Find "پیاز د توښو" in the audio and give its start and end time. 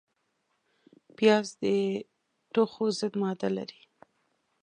1.17-2.85